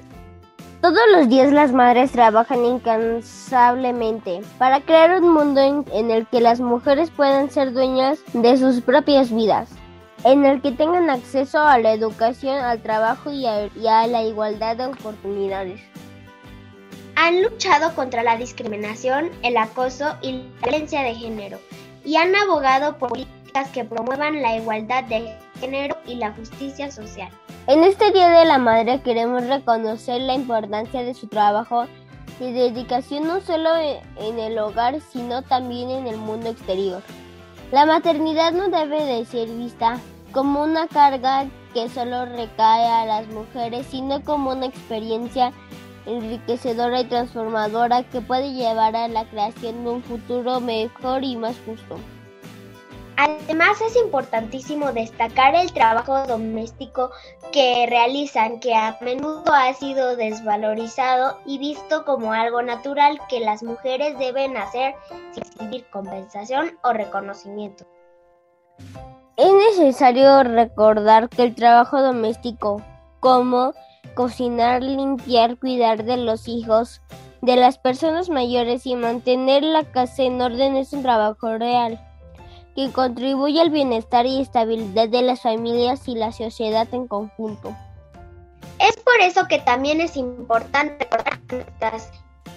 [0.79, 6.61] Todos los días las madres trabajan incansablemente para crear un mundo en, el que las
[6.61, 9.67] mujeres puedan ser dueñas de sus propias vidas,
[10.23, 14.85] en el que tengan acceso a la educación, al trabajo y a la igualdad de
[14.85, 15.81] oportunidades.
[17.19, 21.57] Han luchado contra la discriminación, el acoso y la violencia de género
[22.05, 27.29] y han abogado por políticas que promuevan la igualdad de género y la justicia social.
[27.65, 31.87] En este Día de la Madre queremos reconocer la importancia de su trabajo
[32.39, 37.01] y dedicación no solo en el hogar, sino también en el mundo exterior.
[37.71, 39.99] La maternidad no debe de ser vista
[40.31, 45.51] como una carga que solo recae a las mujeres, sino como una experiencia
[46.07, 51.55] enriquecedora y transformadora que puede llevar a la creación de un futuro mejor y más
[51.65, 51.97] justo.
[53.17, 57.09] Además es importantísimo destacar el trabajo doméstico
[57.51, 63.63] que realizan, que a menudo ha sido desvalorizado y visto como algo natural que las
[63.63, 64.93] mujeres deben hacer
[65.31, 67.87] sin recibir compensación o reconocimiento.
[69.35, 72.83] Es necesario recordar que el trabajo doméstico,
[73.19, 73.73] como
[74.17, 77.01] cocinar, limpiar, cuidar de los hijos,
[77.43, 82.03] de las personas mayores y mantener la casa en orden es un trabajo real
[82.75, 87.75] que contribuye al bienestar y estabilidad de las familias y la sociedad en conjunto.
[88.79, 92.01] Es por eso que también es importante recordar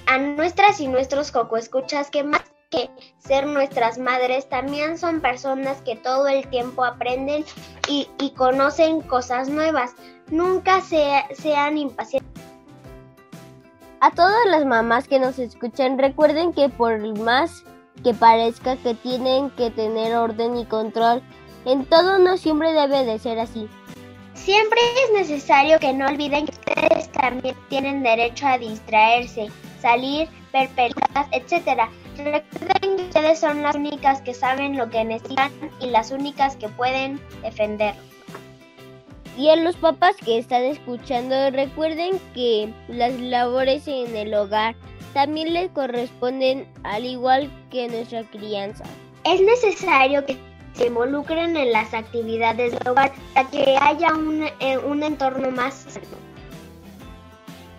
[0.06, 2.40] a nuestras, y nuestros escuchas que más
[2.70, 7.44] que ser nuestras madres, también son personas que todo el tiempo aprenden
[7.88, 9.94] y, y conocen cosas nuevas.
[10.30, 12.30] Nunca se, sean impacientes.
[14.00, 17.64] A todas las mamás que nos escuchan, recuerden que por más
[18.02, 21.22] que parezca que tienen que tener orden y control,
[21.64, 23.68] en todo no siempre debe de ser así.
[24.34, 29.48] Siempre es necesario que no olviden que ustedes también tienen derecho a distraerse,
[29.80, 31.90] salir, ver películas, etc.
[32.24, 35.50] Recuerden que ustedes son las únicas que saben lo que necesitan
[35.80, 37.94] y las únicas que pueden defender.
[39.36, 44.74] Y a los papás que están escuchando, recuerden que las labores en el hogar
[45.14, 48.84] también les corresponden al igual que nuestra crianza.
[49.24, 50.36] Es necesario que
[50.74, 55.74] se involucren en las actividades del hogar para que haya un, eh, un entorno más
[55.74, 56.29] sano.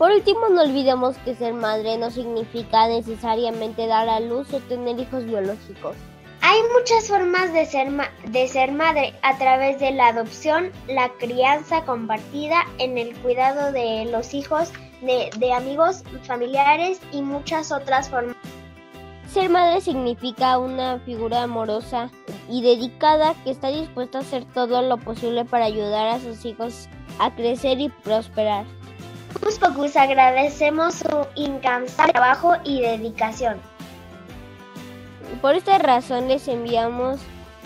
[0.02, 5.00] Por último, no olvidemos que ser madre no significa necesariamente dar a luz o tener
[5.00, 5.96] hijos biológicos.
[6.42, 7.88] Hay muchas formas de ser,
[8.30, 14.06] de ser madre a través de la adopción, la crianza compartida, en el cuidado de
[14.06, 14.74] los hijos,
[15.04, 18.36] de, de amigos, familiares y muchas otras formas.
[19.32, 22.10] Ser madre significa una figura amorosa
[22.50, 26.90] y dedicada que está dispuesta a hacer todo lo posible para ayudar a sus hijos
[27.20, 28.66] a crecer y prosperar.
[29.34, 33.58] Pocus Pocus agradecemos su incansable trabajo y dedicación.
[35.42, 37.20] Por esta razón les enviamos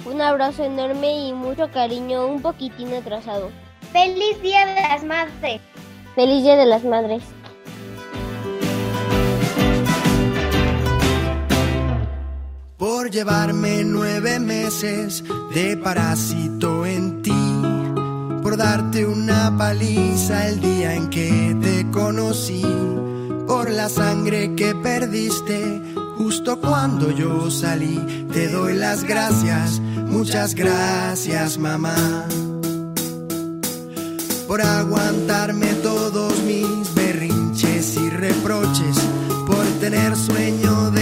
[0.05, 3.49] un abrazo enorme y mucho cariño un poquitín atrasado.
[3.91, 5.61] ¡Feliz Día de las Madres!
[6.15, 7.23] ¡Feliz Día de las Madres!
[12.77, 17.31] Por llevarme nueve meses de parásito en ti,
[18.45, 22.61] por darte una paliza el día en que te conocí,
[23.47, 25.81] por la sangre que perdiste
[26.15, 27.99] justo cuando yo salí.
[28.31, 32.27] Te doy las gracias, muchas gracias mamá,
[34.47, 38.97] por aguantarme todos mis berrinches y reproches,
[39.47, 40.94] por tener sueño de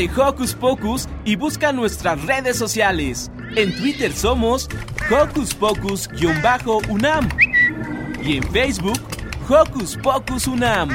[0.00, 3.30] de Hocus Pocus y busca nuestras redes sociales.
[3.54, 4.66] En Twitter somos
[5.10, 7.28] Hocus Pocus-UNAM
[8.22, 8.98] y en Facebook
[9.46, 10.88] Hocus Pocus UNAM.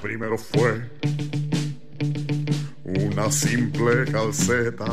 [0.00, 0.88] Primero fue
[2.84, 4.84] una simple calceta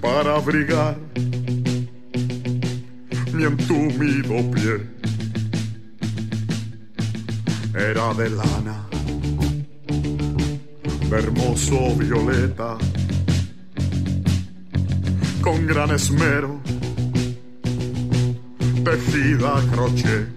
[0.00, 0.96] para abrigar
[3.34, 4.93] mi entumido pie.
[7.76, 8.86] Era de lana,
[11.10, 12.78] de hermoso violeta,
[15.42, 16.60] con gran esmero,
[18.84, 20.28] tejida a crochet.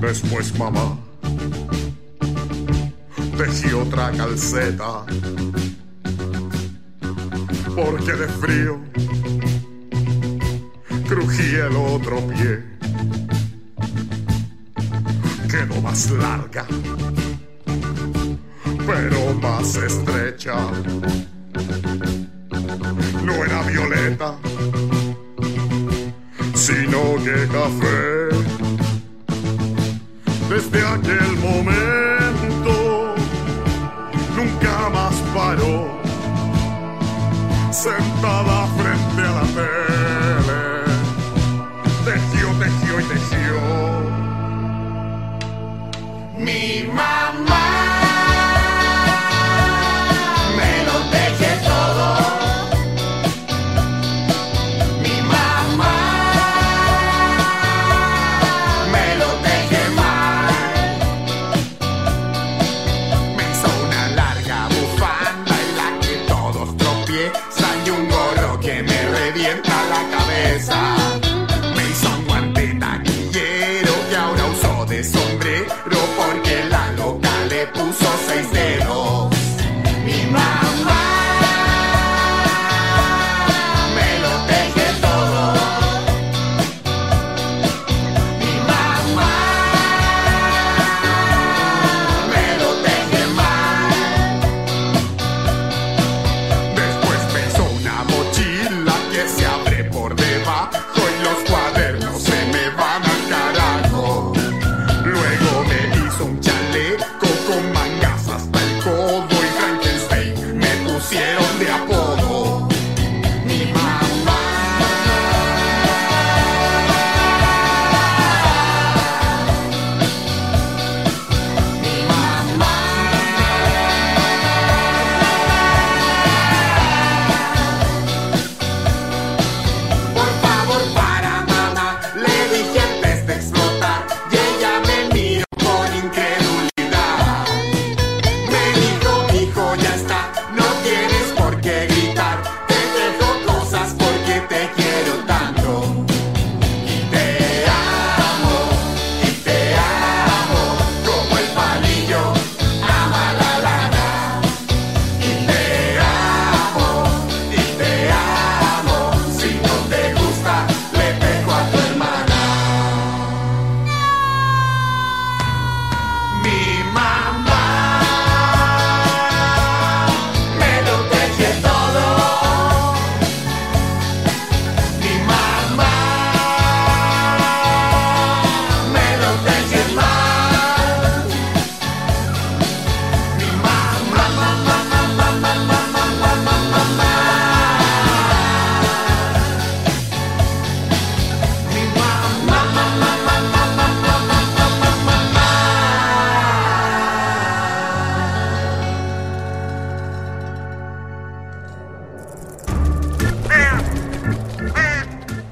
[0.00, 0.98] Después mamá
[3.36, 5.04] tejí otra calceta,
[7.74, 8.78] porque de frío
[11.08, 12.73] crujía el otro pie.
[15.82, 16.66] Más larga,
[18.86, 20.54] pero más estrecha.
[23.22, 24.34] No era violeta,
[26.54, 28.28] sino que café.
[30.48, 33.14] Desde aquel momento
[34.36, 36.00] nunca más paró,
[37.70, 39.93] sentada frente a la tele,
[46.44, 47.63] Mi mamá me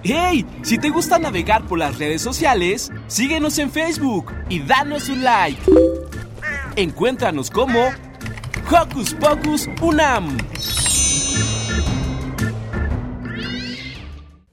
[0.04, 0.44] ¡Hey!
[0.62, 5.62] Si te gusta navegar por las redes sociales, síguenos en Facebook y danos un like.
[6.74, 7.78] Encuéntranos como
[8.68, 10.36] Hocus Pocus Unam.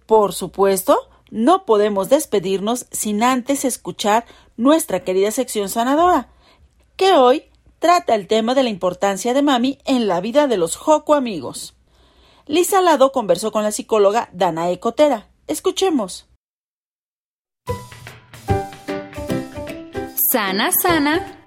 [0.05, 4.25] Por supuesto, no podemos despedirnos sin antes escuchar
[4.55, 6.29] nuestra querida sección sanadora,
[6.95, 7.45] que hoy
[7.79, 11.73] trata el tema de la importancia de mami en la vida de los Joco amigos.
[12.45, 15.29] Lisa Lado conversó con la psicóloga Danae Cotera.
[15.49, 16.27] Escuchemos.
[20.31, 21.38] Sana, sana.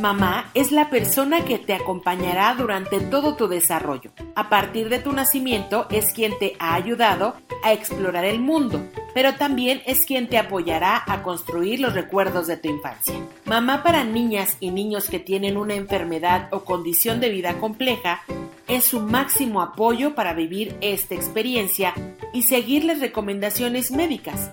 [0.00, 4.12] Mamá es la persona que te acompañará durante todo tu desarrollo.
[4.34, 8.82] A partir de tu nacimiento es quien te ha ayudado a explorar el mundo,
[9.12, 13.14] pero también es quien te apoyará a construir los recuerdos de tu infancia.
[13.44, 18.22] Mamá para niñas y niños que tienen una enfermedad o condición de vida compleja
[18.68, 21.92] es su máximo apoyo para vivir esta experiencia
[22.32, 24.50] y seguir las recomendaciones médicas.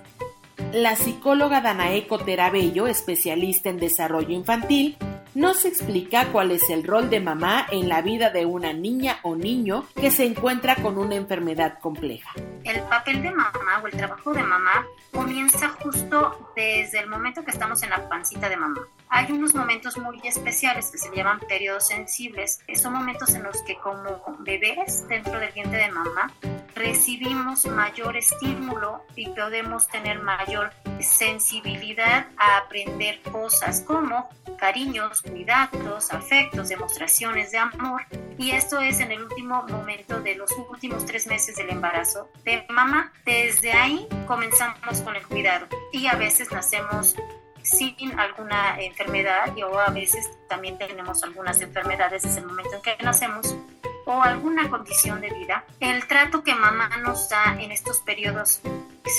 [0.73, 4.97] La psicóloga Danae Coterabello, especialista en desarrollo infantil,
[5.37, 9.35] nos explica cuál es el rol de mamá en la vida de una niña o
[9.35, 12.31] niño que se encuentra con una enfermedad compleja.
[12.63, 17.51] El papel de mamá o el trabajo de mamá comienza justo desde el momento que
[17.51, 18.81] estamos en la pancita de mamá.
[19.09, 22.59] Hay unos momentos muy especiales que se llaman periodos sensibles.
[22.73, 26.33] Son momentos en los que como bebés dentro del vientre de mamá
[26.73, 36.69] recibimos mayor estímulo y podemos tener mayor sensibilidad a aprender cosas como cariños, cuidados, afectos,
[36.69, 38.01] demostraciones de amor.
[38.37, 42.65] Y esto es en el último momento de los últimos tres meses del embarazo de
[42.69, 43.11] mamá.
[43.25, 47.15] Desde ahí comenzamos con el cuidado y a veces nacemos
[47.63, 52.81] sin alguna enfermedad y o a veces también tenemos algunas enfermedades desde el momento en
[52.81, 53.55] que nacemos
[54.05, 55.65] o alguna condición de vida.
[55.81, 58.61] El trato que mamá nos da en estos periodos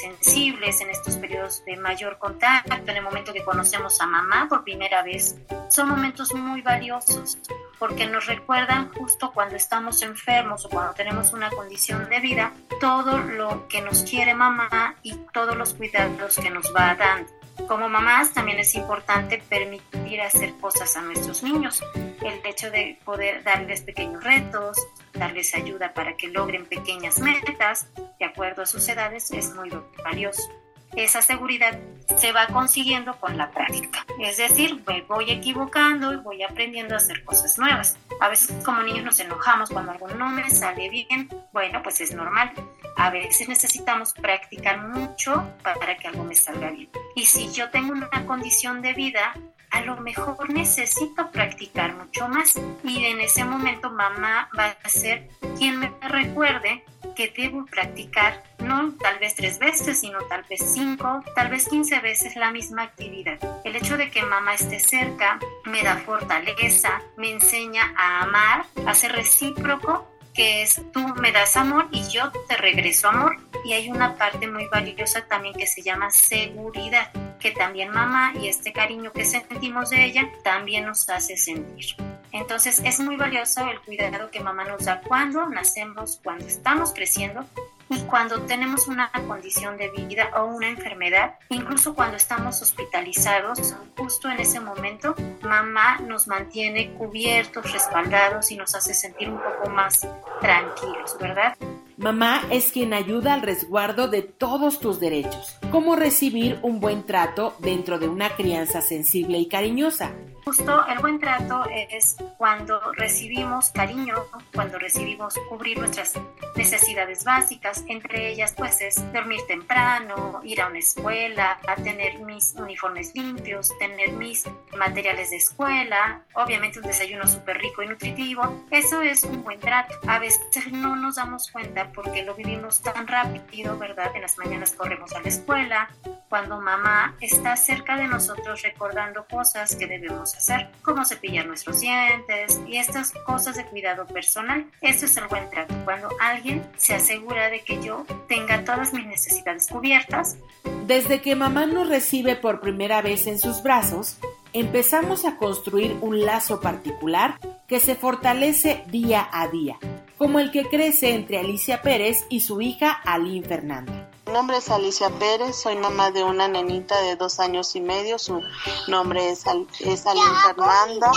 [0.00, 4.64] sensibles, en estos periodos de mayor contacto, en el momento que conocemos a mamá por
[4.64, 5.36] primera vez,
[5.70, 7.38] son momentos muy valiosos
[7.78, 13.18] porque nos recuerdan justo cuando estamos enfermos o cuando tenemos una condición de vida, todo
[13.18, 17.37] lo que nos quiere mamá y todos los cuidados que nos va dando.
[17.66, 21.82] Como mamás también es importante permitir hacer cosas a nuestros niños.
[21.94, 24.78] El hecho de poder darles pequeños retos,
[25.12, 27.88] darles ayuda para que logren pequeñas metas
[28.18, 29.70] de acuerdo a sus edades es muy
[30.02, 30.48] valioso.
[30.96, 31.78] Esa seguridad
[32.16, 34.04] se va consiguiendo con la práctica.
[34.20, 37.96] Es decir, me voy equivocando y voy aprendiendo a hacer cosas nuevas.
[38.20, 41.28] A veces como niños nos enojamos cuando algo no me sale bien.
[41.52, 42.52] Bueno, pues es normal.
[42.96, 46.90] A veces necesitamos practicar mucho para que algo me salga bien.
[47.14, 49.34] Y si yo tengo una condición de vida,
[49.70, 52.60] a lo mejor necesito practicar mucho más.
[52.84, 58.92] Y en ese momento mamá va a ser quien me recuerde que debo practicar no
[58.94, 63.38] tal vez tres veces, sino tal vez cinco, tal vez quince veces la misma actividad.
[63.64, 68.94] El hecho de que mamá esté cerca me da fortaleza, me enseña a amar, a
[68.94, 70.08] ser recíproco
[70.38, 73.34] que es tú me das amor y yo te regreso amor.
[73.64, 77.10] Y hay una parte muy valiosa también que se llama seguridad,
[77.40, 81.86] que también mamá y este cariño que sentimos de ella también nos hace sentir.
[82.30, 87.44] Entonces es muy valioso el cuidado que mamá nos da cuando nacemos, cuando estamos creciendo
[87.90, 94.30] y cuando tenemos una condición de vida o una enfermedad, incluso cuando estamos hospitalizados, justo
[94.30, 100.06] en ese momento, mamá nos mantiene cubiertos, respaldados y nos hace sentir un poco más
[100.40, 101.56] tranquilos, ¿verdad?
[101.96, 107.56] Mamá es quien ayuda al resguardo de todos tus derechos, como recibir un buen trato
[107.58, 110.12] dentro de una crianza sensible y cariñosa,
[110.48, 114.14] Justo el buen trato es cuando recibimos cariño,
[114.54, 116.14] cuando recibimos cubrir nuestras
[116.56, 123.14] necesidades básicas, entre ellas pues es dormir temprano, ir a una escuela, tener mis uniformes
[123.14, 129.24] limpios, tener mis materiales de escuela, obviamente un desayuno súper rico y nutritivo, eso es
[129.24, 129.96] un buen trato.
[130.08, 130.40] A veces
[130.72, 134.16] no nos damos cuenta porque lo vivimos tan rápido, ¿verdad?
[134.16, 135.90] En las mañanas corremos a la escuela,
[136.28, 142.60] cuando mamá está cerca de nosotros recordando cosas que debemos hacer, como cepillar nuestros dientes
[142.66, 144.66] y estas cosas de cuidado personal.
[144.80, 149.06] Eso es el buen trato, cuando alguien se asegura de que yo tenga todas mis
[149.06, 150.38] necesidades cubiertas.
[150.86, 154.18] Desde que mamá nos recibe por primera vez en sus brazos,
[154.52, 159.78] empezamos a construir un lazo particular que se fortalece día a día,
[160.16, 164.07] como el que crece entre Alicia Pérez y su hija Aline Fernanda.
[164.28, 168.18] Mi nombre es Alicia Pérez, soy mamá de una nenita de dos años y medio,
[168.18, 168.42] su
[168.86, 171.10] nombre es, Al es Aline Fernanda.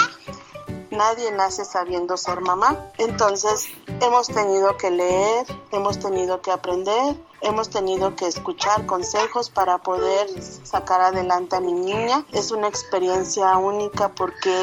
[0.91, 3.67] Nadie nace sabiendo ser mamá, entonces
[4.01, 10.27] hemos tenido que leer, hemos tenido que aprender, hemos tenido que escuchar consejos para poder
[10.63, 12.25] sacar adelante a mi niña.
[12.33, 14.53] Es una experiencia única porque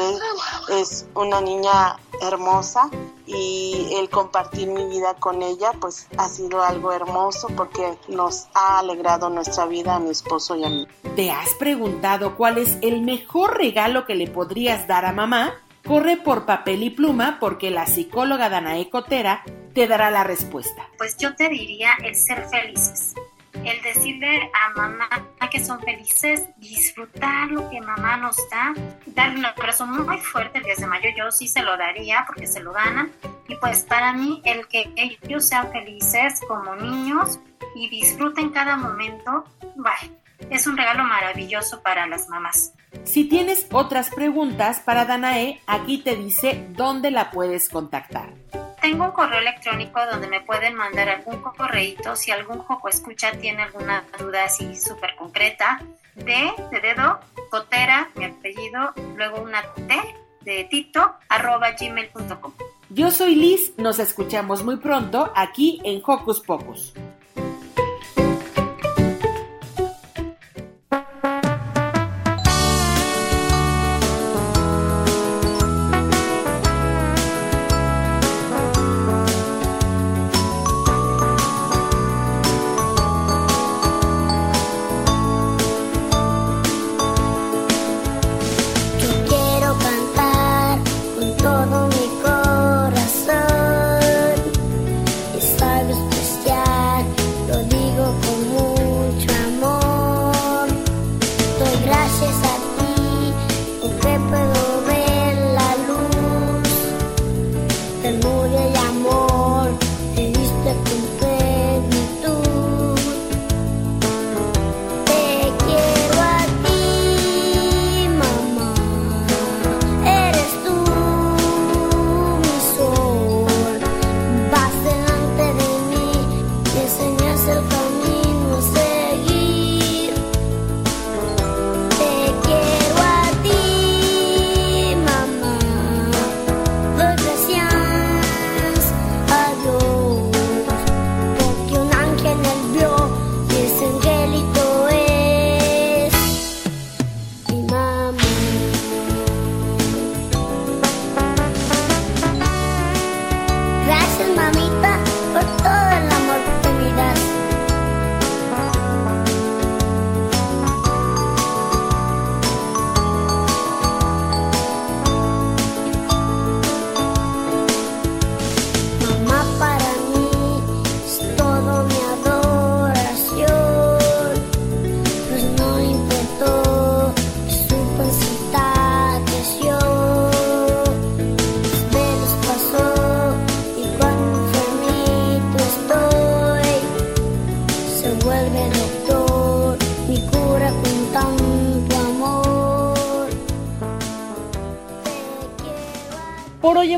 [0.69, 2.91] es una niña hermosa
[3.25, 8.79] y el compartir mi vida con ella pues ha sido algo hermoso porque nos ha
[8.79, 10.87] alegrado nuestra vida a mi esposo y a mí.
[11.15, 15.53] ¿Te has preguntado cuál es el mejor regalo que le podrías dar a mamá?
[15.89, 19.41] Corre por papel y pluma porque la psicóloga Danae Cotera
[19.73, 20.87] te dará la respuesta.
[20.99, 23.15] Pues yo te diría el ser felices.
[23.55, 25.09] el decirle a mamá
[25.49, 28.75] que son felices, disfrutar lo que mamá nos da,
[29.07, 32.45] darle un abrazo muy fuerte el 10 de mayo, yo sí se lo daría porque
[32.45, 33.11] se lo ganan.
[33.47, 37.39] Y pues para mí el que ellos sean felices como niños
[37.75, 39.43] y disfruten cada momento,
[39.75, 40.07] vaya,
[40.49, 42.73] es un regalo maravilloso para las mamás.
[43.03, 48.33] Si tienes otras preguntas para Danae, aquí te dice dónde la puedes contactar.
[48.81, 53.63] Tengo un correo electrónico donde me pueden mandar algún correíto si algún joco escucha tiene
[53.63, 55.81] alguna duda así súper concreta.
[56.15, 57.19] D de dedo,
[57.49, 59.95] cotera, mi apellido, luego una T
[60.41, 62.53] de tito, arroba gmail.com.
[62.89, 66.93] Yo soy Liz, nos escuchamos muy pronto aquí en Hocus Pocus.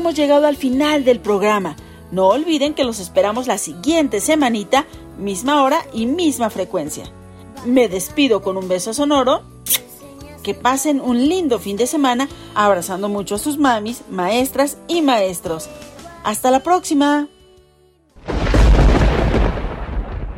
[0.02, 1.76] Hemos llegado al final del programa.
[2.10, 4.84] No olviden que los esperamos la siguiente semanita,
[5.16, 7.04] misma hora y misma frecuencia.
[7.64, 9.42] Me despido con un beso sonoro.
[10.42, 15.68] Que pasen un lindo fin de semana abrazando mucho a sus mamis, maestras y maestros.
[16.24, 17.28] Hasta la próxima.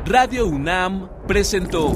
[0.05, 1.95] Radio UNAM presentó